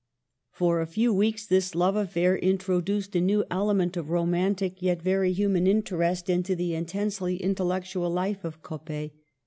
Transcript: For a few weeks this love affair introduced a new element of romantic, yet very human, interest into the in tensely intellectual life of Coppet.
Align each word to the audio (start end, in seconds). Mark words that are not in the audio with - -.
For 0.49 0.81
a 0.81 0.87
few 0.87 1.13
weeks 1.13 1.45
this 1.45 1.75
love 1.75 1.95
affair 1.95 2.35
introduced 2.35 3.15
a 3.15 3.21
new 3.21 3.45
element 3.51 3.95
of 3.95 4.09
romantic, 4.09 4.81
yet 4.81 4.99
very 4.99 5.31
human, 5.31 5.67
interest 5.67 6.27
into 6.27 6.55
the 6.55 6.73
in 6.73 6.85
tensely 6.87 7.37
intellectual 7.39 8.09
life 8.09 8.43
of 8.43 8.63
Coppet. 8.63 9.11